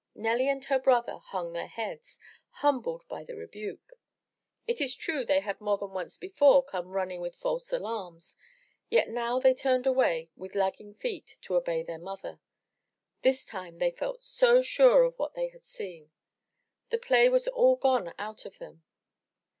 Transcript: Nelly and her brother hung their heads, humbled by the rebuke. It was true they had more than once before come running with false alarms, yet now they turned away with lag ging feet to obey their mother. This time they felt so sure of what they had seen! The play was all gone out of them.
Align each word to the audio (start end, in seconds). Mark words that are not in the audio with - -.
Nelly 0.15 0.49
and 0.49 0.65
her 0.65 0.79
brother 0.79 1.19
hung 1.19 1.53
their 1.53 1.67
heads, 1.67 2.17
humbled 2.53 3.07
by 3.07 3.23
the 3.23 3.35
rebuke. 3.35 3.99
It 4.65 4.79
was 4.79 4.95
true 4.95 5.23
they 5.23 5.41
had 5.41 5.61
more 5.61 5.77
than 5.77 5.91
once 5.91 6.17
before 6.17 6.63
come 6.63 6.87
running 6.87 7.21
with 7.21 7.35
false 7.35 7.71
alarms, 7.71 8.35
yet 8.89 9.09
now 9.11 9.37
they 9.39 9.53
turned 9.53 9.85
away 9.85 10.31
with 10.35 10.55
lag 10.55 10.77
ging 10.77 10.95
feet 10.95 11.37
to 11.41 11.53
obey 11.55 11.83
their 11.83 11.99
mother. 11.99 12.39
This 13.21 13.45
time 13.45 13.77
they 13.77 13.91
felt 13.91 14.23
so 14.23 14.63
sure 14.63 15.03
of 15.03 15.19
what 15.19 15.35
they 15.35 15.49
had 15.49 15.67
seen! 15.67 16.09
The 16.89 16.97
play 16.97 17.29
was 17.29 17.47
all 17.49 17.75
gone 17.75 18.11
out 18.17 18.43
of 18.47 18.57
them. 18.57 18.81